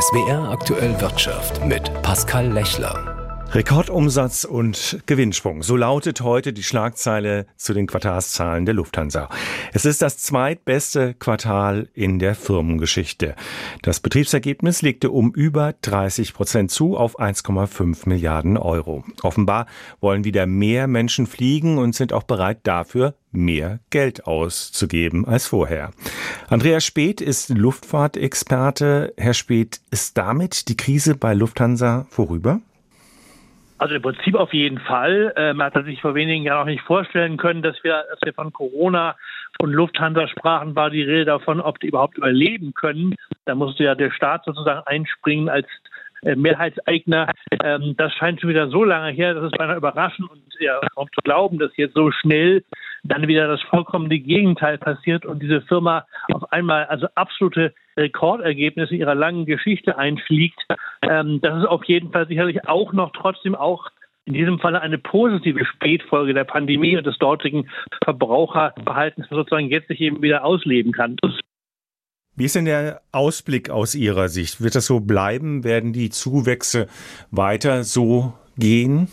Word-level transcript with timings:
SWR 0.00 0.50
aktuell 0.52 1.00
Wirtschaft 1.00 1.64
mit 1.64 1.90
Pascal 2.02 2.46
Lechler. 2.52 3.17
Rekordumsatz 3.50 4.44
und 4.44 4.98
Gewinnsprung. 5.06 5.62
So 5.62 5.74
lautet 5.74 6.20
heute 6.20 6.52
die 6.52 6.62
Schlagzeile 6.62 7.46
zu 7.56 7.72
den 7.72 7.86
Quartalszahlen 7.86 8.66
der 8.66 8.74
Lufthansa. 8.74 9.30
Es 9.72 9.86
ist 9.86 10.02
das 10.02 10.18
zweitbeste 10.18 11.14
Quartal 11.14 11.88
in 11.94 12.18
der 12.18 12.34
Firmengeschichte. 12.34 13.34
Das 13.80 14.00
Betriebsergebnis 14.00 14.82
legte 14.82 15.10
um 15.10 15.32
über 15.32 15.74
30 15.80 16.34
Prozent 16.34 16.70
zu 16.70 16.98
auf 16.98 17.18
1,5 17.18 18.06
Milliarden 18.06 18.58
Euro. 18.58 19.02
Offenbar 19.22 19.66
wollen 20.02 20.24
wieder 20.24 20.46
mehr 20.46 20.86
Menschen 20.86 21.26
fliegen 21.26 21.78
und 21.78 21.94
sind 21.94 22.12
auch 22.12 22.24
bereit 22.24 22.58
dafür, 22.64 23.14
mehr 23.32 23.80
Geld 23.88 24.26
auszugeben 24.26 25.24
als 25.24 25.46
vorher. 25.46 25.92
Andreas 26.48 26.84
Speth 26.84 27.22
ist 27.22 27.48
Luftfahrtexperte. 27.48 29.14
Herr 29.16 29.34
Speth, 29.34 29.80
ist 29.90 30.18
damit 30.18 30.68
die 30.68 30.76
Krise 30.76 31.14
bei 31.14 31.32
Lufthansa 31.32 32.06
vorüber? 32.10 32.60
Also 33.78 33.94
im 33.94 34.02
Prinzip 34.02 34.34
auf 34.34 34.52
jeden 34.52 34.78
Fall. 34.78 35.32
Äh, 35.36 35.54
man 35.54 35.72
hat 35.72 35.84
sich 35.84 36.00
vor 36.00 36.14
wenigen 36.14 36.44
Jahren 36.44 36.62
auch 36.62 36.70
nicht 36.70 36.82
vorstellen 36.82 37.36
können, 37.36 37.62
dass 37.62 37.76
wir, 37.84 38.04
dass 38.10 38.18
wir 38.22 38.34
von 38.34 38.52
Corona 38.52 39.16
und 39.60 39.72
Lufthansa 39.72 40.26
sprachen, 40.28 40.74
war 40.74 40.90
die 40.90 41.02
Rede 41.02 41.24
davon, 41.26 41.60
ob 41.60 41.78
die 41.78 41.88
überhaupt 41.88 42.18
überleben 42.18 42.74
können. 42.74 43.14
Da 43.44 43.54
musste 43.54 43.84
ja 43.84 43.94
der 43.94 44.10
Staat 44.10 44.44
sozusagen 44.44 44.86
einspringen 44.86 45.48
als 45.48 45.66
äh, 46.22 46.34
Mehrheitseigner. 46.34 47.32
Ähm, 47.62 47.94
das 47.96 48.12
scheint 48.14 48.40
schon 48.40 48.50
wieder 48.50 48.68
so 48.68 48.82
lange 48.82 49.12
her, 49.12 49.34
dass 49.34 49.44
es 49.44 49.58
beinahe 49.58 49.76
überraschend 49.76 50.28
und 50.28 50.42
ja, 50.58 50.80
kaum 50.94 51.08
zu 51.14 51.20
glauben, 51.22 51.58
dass 51.58 51.76
jetzt 51.76 51.94
so 51.94 52.10
schnell 52.10 52.64
dann 53.04 53.28
wieder 53.28 53.48
das 53.48 53.62
vollkommene 53.62 54.18
Gegenteil 54.18 54.78
passiert 54.78 55.24
und 55.24 55.42
diese 55.42 55.62
Firma 55.62 56.06
auf 56.32 56.52
einmal 56.52 56.86
also 56.86 57.06
absolute 57.14 57.74
Rekordergebnisse 57.96 58.94
ihrer 58.94 59.14
langen 59.14 59.46
Geschichte 59.46 59.98
einfliegt. 59.98 60.60
Ähm, 61.02 61.40
das 61.40 61.58
ist 61.58 61.68
auf 61.68 61.84
jeden 61.84 62.12
Fall 62.12 62.26
sicherlich 62.28 62.68
auch 62.68 62.92
noch 62.92 63.12
trotzdem 63.12 63.54
auch 63.54 63.90
in 64.24 64.34
diesem 64.34 64.58
Falle 64.58 64.82
eine 64.82 64.98
positive 64.98 65.64
Spätfolge 65.64 66.34
der 66.34 66.44
Pandemie 66.44 66.96
und 66.96 67.06
des 67.06 67.16
dortigen 67.18 67.70
Verbraucherverhaltens, 68.04 69.26
sozusagen 69.30 69.70
jetzt 69.70 69.88
sich 69.88 70.00
eben 70.00 70.20
wieder 70.20 70.44
ausleben 70.44 70.92
kann. 70.92 71.16
Wie 72.36 72.44
ist 72.44 72.54
denn 72.54 72.66
der 72.66 73.00
Ausblick 73.10 73.70
aus 73.70 73.94
Ihrer 73.94 74.28
Sicht? 74.28 74.62
Wird 74.62 74.74
das 74.74 74.86
so 74.86 75.00
bleiben? 75.00 75.64
Werden 75.64 75.92
die 75.92 76.10
Zuwächse 76.10 76.88
weiter 77.30 77.84
so 77.84 78.34
gehen? 78.56 79.08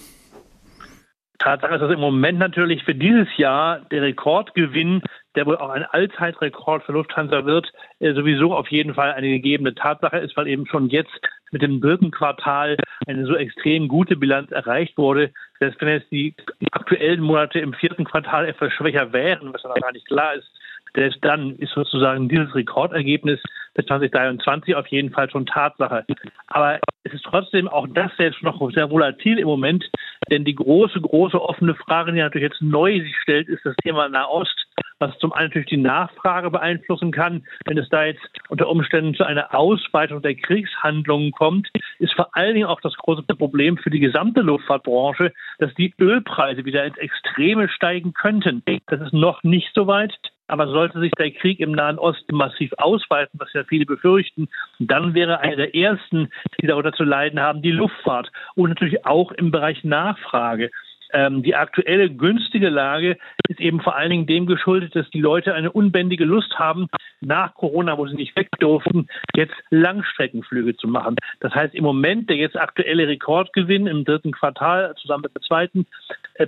Tatsache 1.45 1.75
ist, 1.75 1.81
dass 1.81 1.91
im 1.91 1.99
Moment 1.99 2.39
natürlich 2.39 2.83
für 2.83 2.95
dieses 2.95 3.27
Jahr 3.37 3.79
der 3.91 4.01
Rekordgewinn, 4.01 5.03
der 5.35 5.45
wohl 5.45 5.57
auch 5.57 5.69
ein 5.69 5.83
Allzeitrekord 5.83 6.83
für 6.83 6.93
Lufthansa 6.93 7.45
wird, 7.45 7.71
äh, 7.99 8.13
sowieso 8.13 8.55
auf 8.55 8.69
jeden 8.69 8.95
Fall 8.95 9.13
eine 9.13 9.29
gegebene 9.29 9.75
Tatsache 9.75 10.17
ist, 10.17 10.35
weil 10.35 10.47
eben 10.47 10.65
schon 10.65 10.89
jetzt 10.89 11.13
mit 11.51 11.61
dem 11.61 11.81
dritten 11.81 12.09
Quartal 12.09 12.77
eine 13.05 13.27
so 13.27 13.35
extrem 13.35 13.87
gute 13.87 14.15
Bilanz 14.15 14.51
erreicht 14.51 14.97
wurde, 14.97 15.31
selbst 15.59 15.79
wenn 15.81 15.89
jetzt 15.89 16.11
die 16.11 16.33
aktuellen 16.71 17.21
Monate 17.21 17.59
im 17.59 17.73
vierten 17.73 18.05
Quartal 18.05 18.47
etwas 18.47 18.73
schwächer 18.73 19.13
wären, 19.13 19.53
was 19.53 19.63
noch 19.63 19.75
gar 19.75 19.91
nicht 19.91 20.07
klar 20.07 20.33
ist, 20.33 20.49
selbst 20.95 21.19
dann 21.23 21.57
ist 21.57 21.73
sozusagen 21.73 22.27
dieses 22.27 22.55
Rekordergebnis 22.55 23.39
für 23.75 23.85
2023 23.85 24.75
auf 24.75 24.87
jeden 24.87 25.11
Fall 25.11 25.29
schon 25.29 25.45
Tatsache. 25.45 26.05
Aber 26.47 26.79
es 27.03 27.13
ist 27.13 27.23
trotzdem 27.23 27.67
auch 27.67 27.85
das 27.93 28.11
selbst 28.17 28.41
noch 28.41 28.59
sehr 28.71 28.89
volatil 28.89 29.37
im 29.37 29.47
Moment, 29.47 29.85
denn 30.31 30.45
die 30.45 30.55
große, 30.55 30.99
große 30.99 31.41
offene 31.41 31.75
Frage, 31.75 32.11
die 32.11 32.19
natürlich 32.19 32.49
jetzt 32.51 32.61
neu 32.61 32.99
sich 32.99 33.15
stellt, 33.21 33.47
ist 33.47 33.65
das 33.65 33.75
Thema 33.83 34.09
Nahost, 34.09 34.65
was 34.99 35.17
zum 35.19 35.33
einen 35.33 35.47
natürlich 35.47 35.69
die 35.69 35.77
Nachfrage 35.77 36.49
beeinflussen 36.49 37.11
kann. 37.11 37.45
Wenn 37.65 37.77
es 37.77 37.89
da 37.89 38.05
jetzt 38.05 38.21
unter 38.49 38.69
Umständen 38.69 39.13
zu 39.15 39.23
einer 39.23 39.53
Ausweitung 39.53 40.21
der 40.21 40.35
Kriegshandlungen 40.35 41.31
kommt, 41.31 41.69
ist 41.99 42.13
vor 42.13 42.35
allen 42.35 42.55
Dingen 42.55 42.67
auch 42.67 42.81
das 42.81 42.95
große 42.95 43.23
Problem 43.23 43.77
für 43.77 43.89
die 43.89 43.99
gesamte 43.99 44.41
Luftfahrtbranche, 44.41 45.33
dass 45.59 45.73
die 45.75 45.93
Ölpreise 45.99 46.65
wieder 46.65 46.85
ins 46.85 46.97
Extreme 46.97 47.69
steigen 47.69 48.13
könnten. 48.13 48.63
Das 48.87 49.01
ist 49.01 49.13
noch 49.13 49.43
nicht 49.43 49.71
so 49.73 49.87
weit. 49.87 50.13
Aber 50.47 50.67
sollte 50.67 50.99
sich 50.99 51.11
der 51.11 51.31
Krieg 51.31 51.59
im 51.59 51.71
Nahen 51.71 51.97
Osten 51.97 52.35
massiv 52.35 52.71
ausweiten, 52.77 53.39
was 53.39 53.51
ja 53.53 53.63
viele 53.63 53.85
befürchten, 53.85 54.47
dann 54.79 55.13
wäre 55.13 55.39
einer 55.39 55.55
der 55.55 55.75
ersten, 55.75 56.29
die 56.61 56.67
darunter 56.67 56.93
zu 56.93 57.03
leiden 57.03 57.39
haben, 57.39 57.61
die 57.61 57.71
Luftfahrt 57.71 58.31
und 58.55 58.69
natürlich 58.69 59.05
auch 59.05 59.31
im 59.31 59.51
Bereich 59.51 59.83
Nachfrage. 59.83 60.69
Ähm, 61.13 61.43
die 61.43 61.55
aktuelle 61.55 62.09
günstige 62.09 62.69
Lage 62.69 63.17
ist 63.47 63.59
eben 63.59 63.79
vor 63.79 63.95
allen 63.95 64.09
Dingen 64.09 64.27
dem 64.27 64.45
geschuldet, 64.47 64.95
dass 64.95 65.09
die 65.11 65.21
Leute 65.21 65.53
eine 65.53 65.71
unbändige 65.71 66.25
Lust 66.25 66.57
haben, 66.59 66.87
nach 67.21 67.53
Corona, 67.53 67.97
wo 67.97 68.07
sie 68.07 68.15
nicht 68.15 68.35
weg 68.35 68.49
durften, 68.59 69.07
jetzt 69.35 69.55
Langstreckenflüge 69.69 70.75
zu 70.75 70.87
machen. 70.87 71.15
Das 71.39 71.53
heißt, 71.53 71.73
im 71.73 71.83
Moment 71.83 72.29
der 72.29 72.37
jetzt 72.37 72.57
aktuelle 72.57 73.07
Rekordgewinn 73.07 73.87
im 73.87 74.03
dritten 74.03 74.31
Quartal 74.31 74.93
zusammen 74.95 75.23
mit 75.23 75.35
dem 75.35 75.41
zweiten 75.43 75.85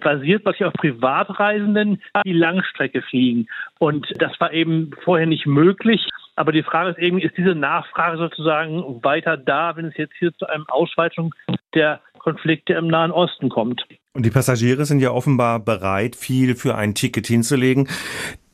basiert 0.02 0.44
was 0.46 0.60
auf 0.62 0.74
Privatreisenden, 0.74 2.02
die 2.26 2.34
Langstrecke 2.34 3.02
fliegen. 3.02 3.48
Und 3.80 4.08
das 4.20 4.32
war 4.40 4.52
eben 4.52 4.92
vorher 5.04 5.28
nicht 5.28 5.46
möglich. 5.46 6.06
Aber 6.36 6.52
die 6.52 6.64
Frage 6.64 6.92
ist 6.92 7.00
eben, 7.00 7.20
ist 7.20 7.38
diese 7.38 7.56
Nachfrage 7.56 8.18
sozusagen 8.18 9.04
weiter 9.04 9.38
da, 9.38 9.76
wenn 9.76 9.86
es 9.86 9.98
jetzt 9.98 10.14
hier 10.20 10.34
zu 10.34 10.46
einem 10.48 10.66
Ausweitung 10.68 11.34
der 11.74 12.02
Konflikte 12.20 12.74
im 12.74 12.88
Nahen 12.88 13.12
Osten 13.12 13.50
kommt? 13.50 13.84
Und 14.14 14.26
die 14.26 14.30
Passagiere 14.30 14.86
sind 14.86 15.00
ja 15.00 15.12
offenbar 15.12 15.60
bereit, 15.60 16.16
viel 16.16 16.56
für 16.56 16.76
ein 16.76 16.94
Ticket 16.94 17.28
hinzulegen. 17.28 17.88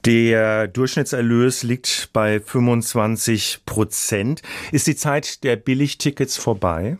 Der 0.05 0.67
Durchschnittserlös 0.67 1.63
liegt 1.63 2.09
bei 2.13 2.39
25 2.39 3.61
Prozent. 3.65 4.41
Ist 4.71 4.87
die 4.87 4.95
Zeit 4.95 5.43
der 5.43 5.55
Billigtickets 5.55 6.37
vorbei? 6.37 6.97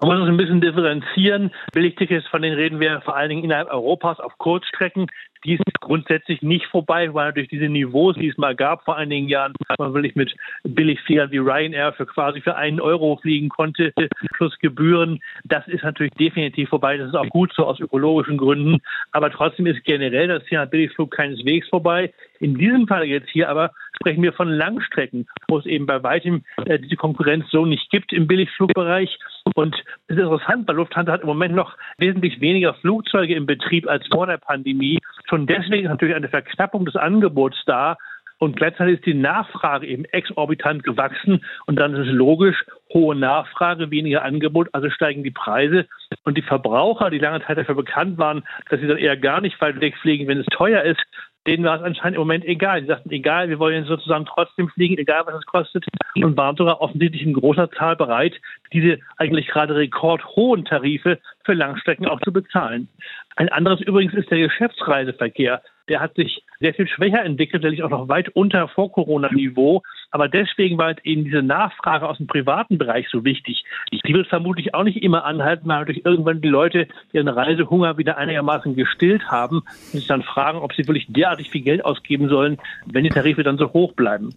Man 0.00 0.10
muss 0.10 0.26
es 0.26 0.28
ein 0.28 0.36
bisschen 0.36 0.60
differenzieren. 0.60 1.50
Billigtickets, 1.72 2.26
von 2.28 2.42
denen 2.42 2.56
reden 2.56 2.80
wir 2.80 3.00
vor 3.00 3.16
allen 3.16 3.30
Dingen 3.30 3.44
innerhalb 3.44 3.70
Europas 3.70 4.20
auf 4.20 4.36
Kurzstrecken 4.36 5.06
die 5.46 5.54
ist 5.54 5.80
grundsätzlich 5.80 6.42
nicht 6.42 6.66
vorbei, 6.66 7.14
weil 7.14 7.32
durch 7.32 7.48
diese 7.48 7.68
Niveaus, 7.68 8.16
die 8.16 8.28
es 8.28 8.36
mal 8.36 8.56
gab 8.56 8.84
vor 8.84 8.96
einigen 8.96 9.28
Jahren, 9.28 9.54
man 9.78 9.94
wirklich 9.94 10.16
mit 10.16 10.34
Billigfliegern 10.64 11.30
wie 11.30 11.38
Ryanair 11.38 11.92
für 11.92 12.04
quasi 12.04 12.40
für 12.40 12.56
einen 12.56 12.80
Euro 12.80 13.16
fliegen 13.22 13.48
konnte, 13.48 13.92
plus 14.36 14.58
Gebühren, 14.58 15.20
das 15.44 15.66
ist 15.68 15.84
natürlich 15.84 16.12
definitiv 16.14 16.68
vorbei. 16.68 16.96
Das 16.96 17.08
ist 17.08 17.14
auch 17.14 17.28
gut 17.28 17.52
so 17.54 17.64
aus 17.64 17.78
ökologischen 17.78 18.36
Gründen. 18.36 18.78
Aber 19.12 19.30
trotzdem 19.30 19.66
ist 19.66 19.84
generell 19.84 20.26
das 20.26 20.44
Thema 20.44 20.66
Billigflug 20.66 21.12
keineswegs 21.12 21.68
vorbei. 21.68 22.12
In 22.40 22.56
diesem 22.56 22.88
Fall 22.88 23.04
jetzt 23.04 23.30
hier 23.30 23.48
aber 23.48 23.70
sprechen 23.94 24.22
wir 24.22 24.32
von 24.32 24.50
Langstrecken, 24.50 25.26
wo 25.48 25.58
es 25.58 25.66
eben 25.66 25.86
bei 25.86 26.02
weitem 26.02 26.44
äh, 26.64 26.78
diese 26.78 26.96
Konkurrenz 26.96 27.48
so 27.50 27.64
nicht 27.64 27.90
gibt 27.90 28.12
im 28.12 28.26
Billigflugbereich. 28.26 29.16
Und 29.56 29.74
es 30.06 30.16
ist 30.16 30.22
interessant, 30.22 30.68
weil 30.68 30.76
Lufthansa 30.76 31.12
hat 31.12 31.22
im 31.22 31.28
Moment 31.28 31.54
noch 31.54 31.78
wesentlich 31.96 32.42
weniger 32.42 32.74
Flugzeuge 32.74 33.34
im 33.34 33.46
Betrieb 33.46 33.88
als 33.88 34.06
vor 34.08 34.26
der 34.26 34.36
Pandemie. 34.36 34.98
Schon 35.30 35.46
deswegen 35.46 35.84
ist 35.84 35.90
natürlich 35.90 36.14
eine 36.14 36.28
Verknappung 36.28 36.84
des 36.84 36.94
Angebots 36.94 37.56
da. 37.64 37.96
Und 38.38 38.56
gleichzeitig 38.56 38.96
ist 38.96 39.06
die 39.06 39.14
Nachfrage 39.14 39.86
eben 39.86 40.04
exorbitant 40.04 40.84
gewachsen. 40.84 41.42
Und 41.64 41.76
dann 41.76 41.94
ist 41.94 42.06
es 42.06 42.12
logisch, 42.12 42.66
hohe 42.92 43.16
Nachfrage, 43.16 43.90
weniger 43.90 44.24
Angebot, 44.24 44.68
also 44.72 44.90
steigen 44.90 45.24
die 45.24 45.30
Preise. 45.30 45.86
Und 46.24 46.36
die 46.36 46.42
Verbraucher, 46.42 47.08
die 47.08 47.18
lange 47.18 47.42
Zeit 47.46 47.56
dafür 47.56 47.76
bekannt 47.76 48.18
waren, 48.18 48.44
dass 48.68 48.80
sie 48.80 48.86
dann 48.86 48.98
eher 48.98 49.16
gar 49.16 49.40
nicht 49.40 49.58
weit 49.62 49.80
wegfliegen, 49.80 50.28
wenn 50.28 50.38
es 50.38 50.46
teuer 50.46 50.82
ist, 50.82 51.00
denen 51.46 51.64
war 51.64 51.76
es 51.76 51.82
anscheinend 51.82 52.16
im 52.16 52.20
Moment 52.20 52.44
egal. 52.44 52.80
Die 52.82 52.88
sagten, 52.88 53.10
egal, 53.10 53.48
wir 53.48 53.58
wollen 53.58 53.84
sozusagen 53.84 54.26
trotzdem 54.26 54.68
fliegen, 54.68 54.98
egal 54.98 55.22
was 55.26 55.34
es 55.34 55.46
kostet, 55.46 55.84
und 56.14 56.36
waren 56.36 56.56
sogar 56.56 56.80
offensichtlich 56.80 57.22
in 57.22 57.34
großer 57.34 57.70
Zahl 57.72 57.96
bereit, 57.96 58.34
diese 58.72 58.98
eigentlich 59.16 59.48
gerade 59.48 59.74
rekordhohen 59.76 60.64
Tarife 60.64 61.18
für 61.44 61.54
Langstrecken 61.54 62.06
auch 62.06 62.20
zu 62.20 62.32
bezahlen. 62.32 62.88
Ein 63.36 63.48
anderes 63.50 63.80
übrigens 63.80 64.14
ist 64.14 64.30
der 64.30 64.38
Geschäftsreiseverkehr. 64.38 65.62
Der 65.88 66.00
hat 66.00 66.14
sich 66.16 66.42
sehr 66.60 66.74
viel 66.74 66.88
schwächer 66.88 67.24
entwickelt, 67.24 67.62
nämlich 67.62 67.82
auch 67.82 67.90
noch 67.90 68.08
weit 68.08 68.30
unter 68.30 68.68
Vor-Corona-Niveau. 68.68 69.82
Aber 70.10 70.28
deswegen 70.28 70.78
war 70.78 70.94
eben 71.04 71.24
diese 71.24 71.42
Nachfrage 71.42 72.08
aus 72.08 72.18
dem 72.18 72.26
privaten 72.26 72.78
Bereich 72.78 73.08
so 73.10 73.24
wichtig. 73.24 73.64
Die 73.92 74.14
wird 74.14 74.28
vermutlich 74.28 74.74
auch 74.74 74.84
nicht 74.84 75.02
immer 75.02 75.24
anhalten, 75.24 75.68
weil 75.68 75.80
natürlich 75.80 76.04
irgendwann 76.04 76.40
die 76.40 76.48
Leute 76.48 76.88
ihren 77.12 77.28
Reisehunger 77.28 77.98
wieder 77.98 78.16
einigermaßen 78.16 78.74
gestillt 78.74 79.30
haben 79.30 79.58
und 79.58 79.98
sich 80.00 80.06
dann 80.06 80.22
fragen, 80.22 80.58
ob 80.58 80.72
sie 80.74 80.86
wirklich 80.86 81.06
derartig 81.08 81.50
viel 81.50 81.62
Geld 81.62 81.84
ausgeben 81.84 82.28
sollen, 82.28 82.58
wenn 82.86 83.04
die 83.04 83.10
Tarife 83.10 83.42
dann 83.42 83.58
so 83.58 83.72
hoch 83.72 83.92
bleiben. 83.92 84.34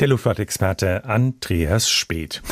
Der 0.00 0.08
Luftfahrtexperte 0.08 1.04
Andreas 1.04 1.90
Speth. 1.90 2.42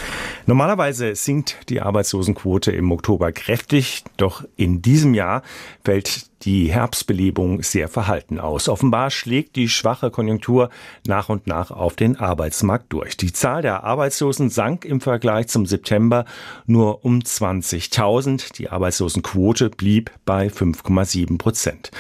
Normalerweise 0.49 1.15
sinkt 1.15 1.69
die 1.69 1.83
Arbeitslosenquote 1.83 2.73
im 2.73 2.91
Oktober 2.91 3.33
kräftig, 3.33 4.03
doch 4.17 4.45
in 4.57 4.81
diesem 4.81 5.13
Jahr 5.13 5.43
fällt 5.85 6.45
die 6.47 6.73
Herbstbelebung 6.73 7.63
sehr 7.63 7.87
verhalten 7.87 8.41
aus. 8.41 8.71
Offenbar 8.71 9.11
schlägt 9.11 9.57
die 9.57 9.69
schwache 9.69 10.11
Konjunktur 10.11 10.71
nach 11.07 11.29
und 11.29 11.47
nach 11.47 11.71
auf 11.71 11.97
den 11.97 12.17
Arbeitsmarkt 12.17 12.91
durch. 12.95 13.19
Die 13.19 13.35
Zahl 13.35 13.61
der 13.61 13.85
Arbeitslosen 13.85 14.49
sank 14.49 14.87
im 14.87 15.03
Vergleich 15.03 15.49
zum 15.49 15.67
September 15.67 16.25
nur 16.65 17.05
um 17.05 17.19
20.000. 17.19 18.55
Die 18.57 18.71
Arbeitslosenquote 18.71 19.69
blieb 19.69 20.11
bei 20.25 20.47
5,7 20.47 21.37
Prozent. 21.37 21.91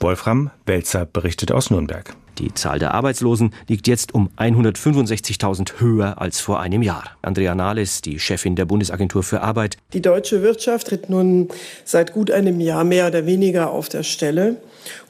Wolfram 0.00 0.50
Welzer 0.66 1.06
berichtet 1.06 1.52
aus 1.52 1.70
Nürnberg. 1.70 2.16
Die 2.38 2.54
Zahl 2.54 2.78
der 2.78 2.94
Arbeitslosen 2.94 3.52
liegt 3.68 3.86
jetzt 3.88 4.14
um 4.14 4.30
165.000 4.38 5.80
höher 5.80 6.20
als 6.20 6.40
vor 6.40 6.60
einem 6.60 6.82
Jahr. 6.82 7.04
Andrea 7.22 7.54
Nahles, 7.54 8.00
die 8.00 8.18
Chefin 8.18 8.56
der 8.56 8.64
Bundesagentur 8.64 9.22
für 9.22 9.42
Arbeit. 9.42 9.76
Die 9.92 10.02
deutsche 10.02 10.42
Wirtschaft 10.42 10.88
tritt 10.88 11.10
nun 11.10 11.48
seit 11.84 12.12
gut 12.12 12.30
einem 12.30 12.60
Jahr 12.60 12.84
mehr 12.84 13.06
oder 13.06 13.26
weniger 13.26 13.70
auf 13.70 13.88
der 13.88 14.02
Stelle 14.02 14.56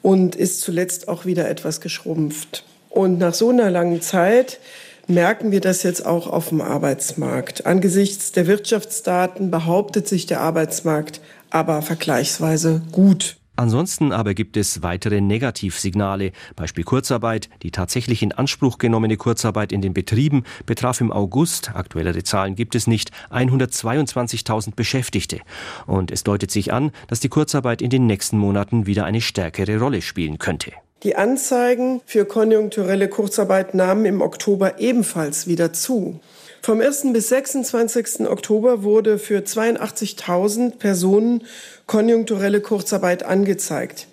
und 0.02 0.34
ist 0.34 0.60
zuletzt 0.60 1.08
auch 1.08 1.24
wieder 1.24 1.48
etwas 1.48 1.80
geschrumpft. 1.80 2.64
Und 2.90 3.18
nach 3.18 3.34
so 3.34 3.50
einer 3.50 3.70
langen 3.70 4.02
Zeit 4.02 4.58
merken 5.06 5.50
wir 5.50 5.60
das 5.60 5.82
jetzt 5.82 6.04
auch 6.04 6.26
auf 6.26 6.50
dem 6.50 6.60
Arbeitsmarkt. 6.60 7.66
Angesichts 7.66 8.32
der 8.32 8.46
Wirtschaftsdaten 8.46 9.50
behauptet 9.50 10.08
sich 10.08 10.26
der 10.26 10.40
Arbeitsmarkt 10.40 11.20
aber 11.50 11.82
vergleichsweise 11.82 12.82
gut. 12.92 13.36
Ansonsten 13.54 14.12
aber 14.12 14.34
gibt 14.34 14.56
es 14.56 14.82
weitere 14.82 15.20
Negativsignale. 15.20 16.32
Beispiel 16.56 16.84
Kurzarbeit. 16.84 17.50
Die 17.62 17.70
tatsächlich 17.70 18.22
in 18.22 18.32
Anspruch 18.32 18.78
genommene 18.78 19.16
Kurzarbeit 19.16 19.72
in 19.72 19.82
den 19.82 19.92
Betrieben 19.92 20.44
betraf 20.64 21.00
im 21.00 21.12
August, 21.12 21.74
aktuellere 21.74 22.22
Zahlen 22.22 22.54
gibt 22.54 22.74
es 22.74 22.86
nicht, 22.86 23.10
122.000 23.30 24.74
Beschäftigte. 24.74 25.40
Und 25.86 26.10
es 26.10 26.24
deutet 26.24 26.50
sich 26.50 26.72
an, 26.72 26.92
dass 27.08 27.20
die 27.20 27.28
Kurzarbeit 27.28 27.82
in 27.82 27.90
den 27.90 28.06
nächsten 28.06 28.38
Monaten 28.38 28.86
wieder 28.86 29.04
eine 29.04 29.20
stärkere 29.20 29.78
Rolle 29.78 30.00
spielen 30.00 30.38
könnte. 30.38 30.72
Die 31.02 31.16
Anzeigen 31.16 32.00
für 32.06 32.24
konjunkturelle 32.24 33.08
Kurzarbeit 33.08 33.74
nahmen 33.74 34.04
im 34.06 34.20
Oktober 34.20 34.78
ebenfalls 34.78 35.48
wieder 35.48 35.72
zu. 35.72 36.20
Vom 36.64 36.80
1. 36.80 37.12
bis 37.12 37.28
26. 37.30 38.28
Oktober 38.28 38.84
wurde 38.84 39.18
für 39.18 39.40
82.000 39.40 40.76
Personen 40.78 41.42
konjunkturelle 41.86 42.60
Kurzarbeit 42.60 43.24
angezeigt. 43.24 44.06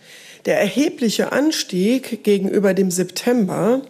Der 0.48 0.60
erhebliche 0.60 1.31
Anstieg 1.31 2.24
gegenüber 2.24 2.74
dem 2.74 2.90
September 2.90 3.84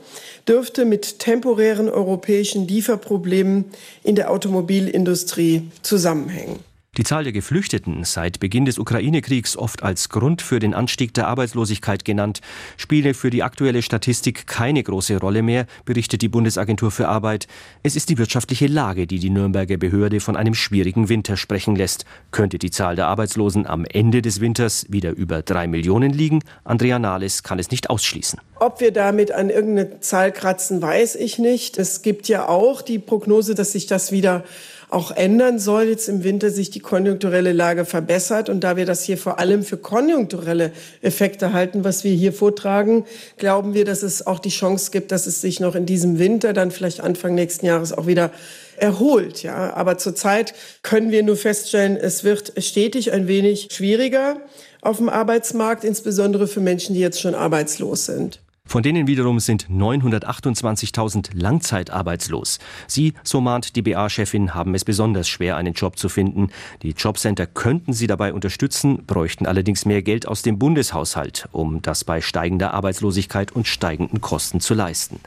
dürfte 0.45 0.83
mit 0.83 1.19
temporären 1.19 1.87
europäischen 1.87 2.67
Lieferproblemen 2.67 3.63
in 4.03 4.15
der 4.15 4.29
Automobilindustrie 4.29 5.71
zusammenhängen. 5.81 6.59
Die 6.99 7.05
Zahl 7.05 7.23
der 7.23 7.31
Geflüchteten, 7.31 8.03
seit 8.03 8.41
Beginn 8.41 8.65
des 8.65 8.77
Ukraine-Kriegs 8.77 9.55
oft 9.55 9.83
als 9.83 10.09
Grund 10.09 10.41
für 10.41 10.59
den 10.59 10.73
Anstieg 10.73 11.13
der 11.13 11.29
Arbeitslosigkeit 11.29 12.03
genannt, 12.03 12.41
spiele 12.75 13.13
für 13.13 13.29
die 13.29 13.41
aktuelle 13.41 13.81
Statistik 13.81 14.47
keine 14.47 14.83
große 14.83 15.17
Rolle 15.17 15.41
mehr, 15.41 15.65
berichtet 15.85 16.21
die 16.21 16.27
Bundesagentur 16.27 16.91
für 16.91 17.07
Arbeit. 17.07 17.47
Es 17.83 17.95
ist 17.95 18.09
die 18.09 18.17
wirtschaftliche 18.17 18.67
Lage, 18.67 19.07
die 19.07 19.19
die 19.19 19.29
Nürnberger 19.29 19.77
Behörde 19.77 20.19
von 20.19 20.35
einem 20.35 20.53
schwierigen 20.55 21.07
Winter 21.07 21.37
sprechen 21.37 21.77
lässt. 21.77 22.03
Könnte 22.31 22.59
die 22.59 22.69
Zahl 22.69 22.97
der 22.97 23.07
Arbeitslosen 23.07 23.65
am 23.65 23.85
Ende 23.85 24.21
des 24.21 24.41
Winters 24.41 24.85
wieder 24.89 25.11
über 25.11 25.41
drei 25.41 25.67
Millionen 25.67 26.11
liegen? 26.11 26.43
Andrea 26.65 26.99
Nahles 26.99 27.43
kann 27.43 27.59
es 27.59 27.71
nicht 27.71 27.89
ausschließen. 27.89 28.41
Ob 28.55 28.81
wir 28.81 28.91
damit 28.91 29.31
an 29.31 29.49
irgendeine 29.49 30.01
Zahl 30.01 30.33
kratzen, 30.33 30.81
weiß 30.81 31.15
ich 31.15 31.39
nicht. 31.39 31.77
Es 31.77 32.01
gibt 32.01 32.27
ja 32.27 32.49
auch 32.49 32.81
die 32.81 32.99
Prognose, 32.99 33.55
dass 33.55 33.71
sich 33.71 33.87
das 33.87 34.11
wieder 34.11 34.43
auch 34.89 35.11
ändern 35.11 35.59
soll, 35.59 35.83
jetzt 35.83 36.09
im 36.09 36.23
Winter 36.23 36.49
sich 36.49 36.71
die 36.71 36.79
konjunkturelle 36.79 37.53
Lage 37.53 37.85
verbessert. 37.85 38.49
Und 38.49 38.63
da 38.63 38.75
wir 38.75 38.85
das 38.85 39.03
hier 39.03 39.17
vor 39.17 39.39
allem 39.39 39.63
für 39.63 39.77
konjunkturelle 39.77 40.71
Effekte 41.01 41.53
halten, 41.53 41.83
was 41.83 42.03
wir 42.03 42.11
hier 42.13 42.33
vortragen, 42.33 43.05
glauben 43.37 43.75
wir, 43.75 43.85
dass 43.85 44.01
es 44.01 44.25
auch 44.25 44.39
die 44.39 44.49
Chance 44.49 44.89
gibt, 44.91 45.11
dass 45.11 45.27
es 45.27 45.41
sich 45.41 45.59
noch 45.59 45.75
in 45.75 45.85
diesem 45.85 46.17
Winter, 46.17 46.53
dann 46.53 46.71
vielleicht 46.71 47.01
Anfang 47.01 47.35
nächsten 47.35 47.67
Jahres 47.67 47.93
auch 47.93 48.07
wieder 48.07 48.31
erholt. 48.77 49.43
Ja, 49.43 49.73
aber 49.75 49.97
zurzeit 49.99 50.53
können 50.81 51.11
wir 51.11 51.21
nur 51.21 51.35
feststellen, 51.35 51.95
es 51.95 52.23
wird 52.23 52.53
stetig 52.57 53.11
ein 53.11 53.27
wenig 53.27 53.69
schwieriger 53.71 54.37
auf 54.81 54.97
dem 54.97 55.09
Arbeitsmarkt, 55.09 55.83
insbesondere 55.83 56.47
für 56.47 56.61
Menschen, 56.61 56.95
die 56.95 57.01
jetzt 57.01 57.21
schon 57.21 57.35
arbeitslos 57.35 58.05
sind. 58.05 58.39
Von 58.69 58.83
denen 58.83 59.07
wiederum 59.07 59.39
sind 59.39 59.67
928.000 59.67 61.31
langzeitarbeitslos. 61.33 62.59
Sie, 62.85 63.15
so 63.23 63.41
mahnt 63.41 63.75
die 63.75 63.81
BA-Chefin, 63.81 64.53
haben 64.53 64.75
es 64.75 64.85
besonders 64.85 65.27
schwer, 65.27 65.57
einen 65.57 65.73
Job 65.73 65.97
zu 65.97 66.07
finden. 66.07 66.51
Die 66.83 66.91
Jobcenter 66.91 67.47
könnten 67.47 67.93
sie 67.93 68.05
dabei 68.05 68.31
unterstützen, 68.31 69.07
bräuchten 69.07 69.47
allerdings 69.47 69.85
mehr 69.85 70.03
Geld 70.03 70.27
aus 70.27 70.43
dem 70.43 70.59
Bundeshaushalt, 70.59 71.49
um 71.51 71.81
das 71.81 72.03
bei 72.03 72.21
steigender 72.21 72.75
Arbeitslosigkeit 72.75 73.51
und 73.51 73.67
steigenden 73.67 74.21
Kosten 74.21 74.59
zu 74.59 74.75
leisten. 74.75 75.19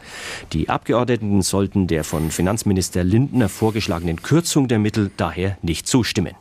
Die 0.53 0.69
Abgeordneten 0.69 1.43
sollten 1.43 1.89
der 1.89 2.05
von 2.05 2.31
Finanzminister 2.31 3.03
Lindner 3.03 3.49
vorgeschlagenen 3.49 4.23
Kürzung 4.23 4.69
der 4.69 4.79
Mittel 4.79 5.11
daher 5.17 5.59
nicht 5.63 5.89
zustimmen. 5.89 6.37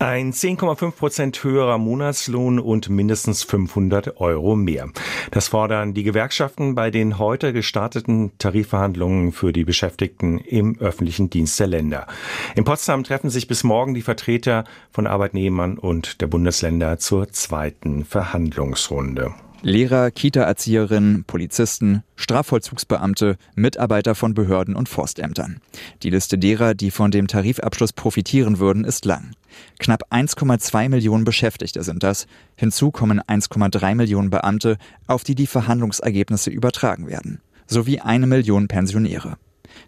Ein 0.00 0.32
10,5 0.32 0.90
Prozent 0.90 1.44
höherer 1.44 1.78
Monatslohn 1.78 2.58
und 2.58 2.88
mindestens 2.88 3.44
500 3.44 4.20
Euro 4.20 4.56
mehr. 4.56 4.88
Das 5.30 5.48
fordern 5.48 5.94
die 5.94 6.02
Gewerkschaften 6.02 6.74
bei 6.74 6.90
den 6.90 7.18
heute 7.18 7.52
gestarteten 7.52 8.32
Tarifverhandlungen 8.38 9.32
für 9.32 9.52
die 9.52 9.64
Beschäftigten 9.64 10.38
im 10.38 10.78
öffentlichen 10.80 11.30
Dienst 11.30 11.60
der 11.60 11.68
Länder. 11.68 12.06
In 12.56 12.64
Potsdam 12.64 13.04
treffen 13.04 13.30
sich 13.30 13.46
bis 13.46 13.62
morgen 13.62 13.94
die 13.94 14.02
Vertreter 14.02 14.64
von 14.90 15.06
Arbeitnehmern 15.06 15.78
und 15.78 16.20
der 16.20 16.26
Bundesländer 16.26 16.98
zur 16.98 17.28
zweiten 17.28 18.04
Verhandlungsrunde. 18.04 19.32
Lehrer, 19.64 20.10
Kita-Erzieherinnen, 20.10 21.24
Polizisten, 21.24 22.02
Strafvollzugsbeamte, 22.16 23.38
Mitarbeiter 23.54 24.14
von 24.14 24.34
Behörden 24.34 24.76
und 24.76 24.90
Forstämtern. 24.90 25.58
Die 26.02 26.10
Liste 26.10 26.36
derer, 26.36 26.74
die 26.74 26.90
von 26.90 27.10
dem 27.10 27.28
Tarifabschluss 27.28 27.94
profitieren 27.94 28.58
würden, 28.58 28.84
ist 28.84 29.06
lang. 29.06 29.30
Knapp 29.78 30.12
1,2 30.12 30.90
Millionen 30.90 31.24
Beschäftigte 31.24 31.82
sind 31.82 32.02
das. 32.02 32.26
Hinzu 32.56 32.90
kommen 32.90 33.22
1,3 33.22 33.94
Millionen 33.94 34.28
Beamte, 34.28 34.76
auf 35.06 35.24
die 35.24 35.34
die 35.34 35.46
Verhandlungsergebnisse 35.46 36.50
übertragen 36.50 37.06
werden, 37.06 37.40
sowie 37.66 38.00
eine 38.00 38.26
Million 38.26 38.68
Pensionäre. 38.68 39.38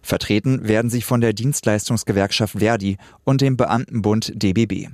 Vertreten 0.01 0.67
werden 0.67 0.91
sie 0.91 1.03
von 1.03 1.21
der 1.21 1.35
Dienstleistungsgewerkschaft 1.35 2.61
Verdi 2.61 2.97
und 3.25 3.43
dem 3.43 3.59
Beamtenbund 3.59 4.33
DBB. 4.43 4.89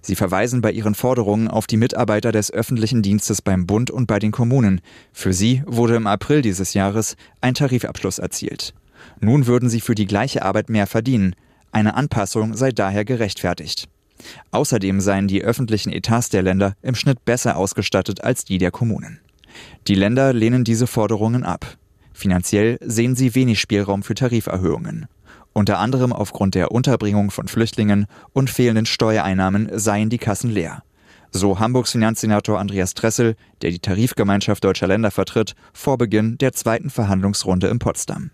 Sie 0.00 0.14
verweisen 0.14 0.60
bei 0.60 0.72
ihren 0.72 0.94
Forderungen 0.94 1.48
auf 1.48 1.66
die 1.66 1.76
Mitarbeiter 1.76 2.32
des 2.32 2.50
öffentlichen 2.50 3.02
Dienstes 3.02 3.42
beim 3.42 3.66
Bund 3.66 3.90
und 3.90 4.06
bei 4.06 4.18
den 4.18 4.30
Kommunen. 4.30 4.80
Für 5.12 5.32
sie 5.32 5.62
wurde 5.66 5.96
im 5.96 6.06
April 6.06 6.42
dieses 6.42 6.74
Jahres 6.74 7.16
ein 7.40 7.54
Tarifabschluss 7.54 8.18
erzielt. 8.18 8.74
Nun 9.20 9.46
würden 9.46 9.68
sie 9.68 9.80
für 9.80 9.94
die 9.94 10.06
gleiche 10.06 10.42
Arbeit 10.42 10.70
mehr 10.70 10.86
verdienen. 10.86 11.34
Eine 11.72 11.94
Anpassung 11.94 12.54
sei 12.54 12.70
daher 12.72 13.04
gerechtfertigt. 13.04 13.88
Außerdem 14.50 15.00
seien 15.00 15.28
die 15.28 15.42
öffentlichen 15.42 15.92
Etats 15.92 16.28
der 16.28 16.42
Länder 16.42 16.74
im 16.82 16.94
Schnitt 16.94 17.24
besser 17.24 17.56
ausgestattet 17.56 18.22
als 18.24 18.44
die 18.44 18.58
der 18.58 18.70
Kommunen. 18.70 19.20
Die 19.86 19.94
Länder 19.94 20.32
lehnen 20.32 20.64
diese 20.64 20.86
Forderungen 20.86 21.44
ab. 21.44 21.76
Finanziell 22.12 22.78
sehen 22.80 23.14
sie 23.14 23.34
wenig 23.34 23.60
Spielraum 23.60 24.02
für 24.02 24.14
Tariferhöhungen. 24.14 25.06
Unter 25.58 25.80
anderem 25.80 26.12
aufgrund 26.12 26.54
der 26.54 26.70
Unterbringung 26.70 27.32
von 27.32 27.48
Flüchtlingen 27.48 28.06
und 28.32 28.48
fehlenden 28.48 28.86
Steuereinnahmen 28.86 29.68
seien 29.76 30.08
die 30.08 30.18
Kassen 30.18 30.50
leer. 30.50 30.84
So 31.32 31.58
Hamburgs 31.58 31.90
Finanzsenator 31.90 32.60
Andreas 32.60 32.94
Dressel, 32.94 33.34
der 33.60 33.72
die 33.72 33.80
Tarifgemeinschaft 33.80 34.62
deutscher 34.62 34.86
Länder 34.86 35.10
vertritt, 35.10 35.56
vor 35.72 35.98
Beginn 35.98 36.38
der 36.38 36.52
zweiten 36.52 36.90
Verhandlungsrunde 36.90 37.66
in 37.66 37.80
Potsdam. 37.80 38.30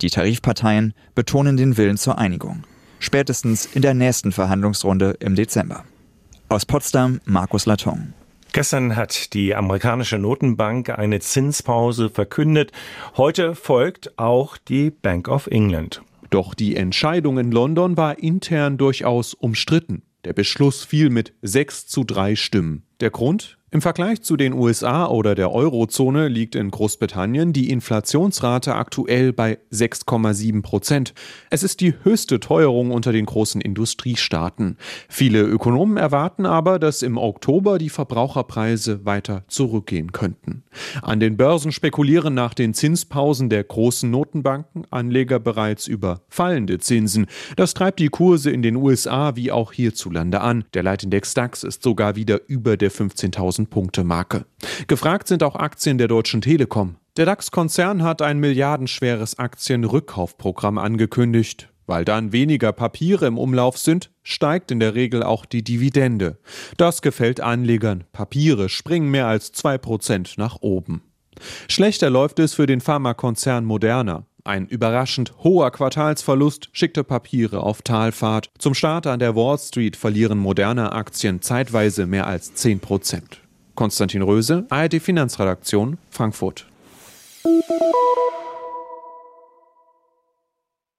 Die 0.00 0.10
Tarifparteien 0.10 0.94
betonen 1.14 1.56
den 1.56 1.76
Willen 1.76 1.96
zur 1.96 2.18
Einigung 2.18 2.64
spätestens 2.98 3.64
in 3.64 3.82
der 3.82 3.94
nächsten 3.94 4.32
Verhandlungsrunde 4.32 5.14
im 5.20 5.36
Dezember. 5.36 5.84
Aus 6.48 6.66
Potsdam 6.66 7.20
Markus 7.24 7.66
Laton. 7.66 8.14
Gestern 8.52 8.96
hat 8.96 9.32
die 9.32 9.54
amerikanische 9.54 10.18
Notenbank 10.18 10.90
eine 10.90 11.20
Zinspause 11.20 12.10
verkündet. 12.10 12.72
Heute 13.16 13.54
folgt 13.54 14.18
auch 14.18 14.56
die 14.56 14.90
Bank 14.90 15.28
of 15.28 15.46
England. 15.46 16.02
Doch 16.30 16.54
die 16.54 16.76
Entscheidung 16.76 17.38
in 17.38 17.50
London 17.50 17.96
war 17.96 18.18
intern 18.18 18.78
durchaus 18.78 19.34
umstritten. 19.34 20.02
Der 20.24 20.32
Beschluss 20.32 20.84
fiel 20.84 21.10
mit 21.10 21.32
sechs 21.42 21.86
zu 21.86 22.04
drei 22.04 22.36
Stimmen. 22.36 22.82
Der 23.00 23.10
Grund? 23.10 23.57
Im 23.70 23.82
Vergleich 23.82 24.22
zu 24.22 24.38
den 24.38 24.54
USA 24.54 25.06
oder 25.08 25.34
der 25.34 25.52
Eurozone 25.52 26.28
liegt 26.28 26.54
in 26.54 26.70
Großbritannien 26.70 27.52
die 27.52 27.68
Inflationsrate 27.68 28.74
aktuell 28.74 29.34
bei 29.34 29.58
6,7 29.70 30.62
Prozent. 30.62 31.12
Es 31.50 31.62
ist 31.62 31.82
die 31.82 31.92
höchste 32.02 32.40
Teuerung 32.40 32.92
unter 32.92 33.12
den 33.12 33.26
großen 33.26 33.60
Industriestaaten. 33.60 34.78
Viele 35.10 35.42
Ökonomen 35.42 35.98
erwarten 35.98 36.46
aber, 36.46 36.78
dass 36.78 37.02
im 37.02 37.18
Oktober 37.18 37.76
die 37.76 37.90
Verbraucherpreise 37.90 39.04
weiter 39.04 39.44
zurückgehen 39.48 40.12
könnten. 40.12 40.62
An 41.02 41.20
den 41.20 41.36
Börsen 41.36 41.70
spekulieren 41.70 42.32
nach 42.32 42.54
den 42.54 42.72
Zinspausen 42.72 43.50
der 43.50 43.64
großen 43.64 44.10
Notenbanken 44.10 44.86
Anleger 44.88 45.40
bereits 45.40 45.86
über 45.86 46.22
fallende 46.30 46.78
Zinsen. 46.78 47.26
Das 47.56 47.74
treibt 47.74 48.00
die 48.00 48.08
Kurse 48.08 48.50
in 48.50 48.62
den 48.62 48.76
USA 48.76 49.36
wie 49.36 49.52
auch 49.52 49.74
hierzulande 49.74 50.40
an. 50.40 50.64
Der 50.72 50.82
Leitindex 50.82 51.34
DAX 51.34 51.64
ist 51.64 51.82
sogar 51.82 52.16
wieder 52.16 52.40
über 52.48 52.78
der 52.78 52.90
15.000 52.90 53.57
1000-Punkte-Marke. 53.58 54.44
Gefragt 54.86 55.28
sind 55.28 55.42
auch 55.42 55.56
Aktien 55.56 55.98
der 55.98 56.08
Deutschen 56.08 56.40
Telekom. 56.40 56.96
Der 57.16 57.26
DAX-Konzern 57.26 58.02
hat 58.02 58.22
ein 58.22 58.38
milliardenschweres 58.38 59.38
Aktienrückkaufprogramm 59.38 60.78
angekündigt. 60.78 61.68
Weil 61.86 62.04
dann 62.04 62.32
weniger 62.32 62.72
Papiere 62.72 63.26
im 63.26 63.38
Umlauf 63.38 63.78
sind, 63.78 64.10
steigt 64.22 64.70
in 64.70 64.78
der 64.78 64.94
Regel 64.94 65.22
auch 65.22 65.46
die 65.46 65.64
Dividende. 65.64 66.38
Das 66.76 67.00
gefällt 67.00 67.40
Anlegern. 67.40 68.04
Papiere 68.12 68.68
springen 68.68 69.10
mehr 69.10 69.26
als 69.26 69.54
2% 69.54 70.34
nach 70.36 70.58
oben. 70.60 71.02
Schlechter 71.66 72.10
läuft 72.10 72.40
es 72.40 72.54
für 72.54 72.66
den 72.66 72.82
Pharmakonzern 72.82 73.64
Moderna. 73.64 74.26
Ein 74.44 74.66
überraschend 74.66 75.32
hoher 75.44 75.70
Quartalsverlust 75.70 76.68
schickte 76.72 77.04
Papiere 77.04 77.62
auf 77.62 77.82
Talfahrt. 77.82 78.50
Zum 78.58 78.74
Start 78.74 79.06
an 79.06 79.18
der 79.18 79.34
Wall 79.34 79.58
Street 79.58 79.96
verlieren 79.96 80.38
Moderna 80.38 80.92
Aktien 80.92 81.42
zeitweise 81.42 82.06
mehr 82.06 82.26
als 82.26 82.54
10 82.54 82.80
Prozent. 82.80 83.40
Konstantin 83.78 84.22
Röse, 84.22 84.64
ARD 84.70 85.00
Finanzredaktion, 85.00 85.98
Frankfurt. 86.10 86.66